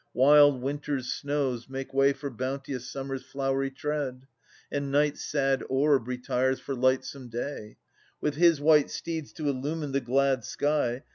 Wild 0.15 0.63
Winter's 0.63 1.11
snows 1.13 1.69
Make 1.69 1.93
way 1.93 2.11
for 2.11 2.31
bounteous 2.31 2.89
Summer's 2.89 3.23
flowery 3.23 3.69
tread, 3.69 4.25
And 4.71 4.91
Night's 4.91 5.23
sad 5.23 5.63
orb 5.69 6.07
retires 6.07 6.59
for 6.59 6.73
lightsome 6.73 7.29
Day 7.29 7.77
With 8.19 8.33
his 8.33 8.59
white 8.59 8.89
steeds 8.89 9.31
to 9.33 9.47
illumine 9.47 9.91
the 9.91 10.01
glad 10.01 10.43
sky. 10.43 11.03